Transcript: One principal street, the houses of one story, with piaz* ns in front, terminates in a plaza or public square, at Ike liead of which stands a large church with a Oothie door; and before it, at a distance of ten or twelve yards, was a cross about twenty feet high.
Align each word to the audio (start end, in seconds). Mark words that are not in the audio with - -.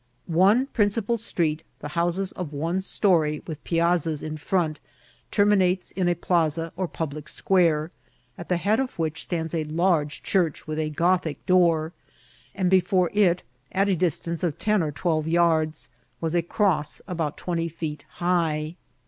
One 0.25 0.65
principal 0.65 1.15
street, 1.15 1.61
the 1.77 1.89
houses 1.89 2.31
of 2.31 2.51
one 2.53 2.81
story, 2.81 3.43
with 3.45 3.63
piaz* 3.63 4.09
ns 4.09 4.23
in 4.23 4.35
front, 4.35 4.79
terminates 5.29 5.91
in 5.91 6.07
a 6.07 6.15
plaza 6.15 6.73
or 6.75 6.87
public 6.87 7.27
square, 7.29 7.91
at 8.35 8.51
Ike 8.51 8.61
liead 8.63 8.79
of 8.79 8.97
which 8.97 9.21
stands 9.21 9.53
a 9.53 9.63
large 9.65 10.23
church 10.23 10.65
with 10.65 10.79
a 10.79 10.89
Oothie 10.89 11.37
door; 11.45 11.93
and 12.55 12.71
before 12.71 13.11
it, 13.13 13.43
at 13.71 13.89
a 13.89 13.95
distance 13.95 14.41
of 14.43 14.57
ten 14.57 14.81
or 14.81 14.91
twelve 14.91 15.27
yards, 15.27 15.87
was 16.19 16.33
a 16.33 16.41
cross 16.41 17.03
about 17.07 17.37
twenty 17.37 17.69
feet 17.69 18.03
high. 18.13 18.77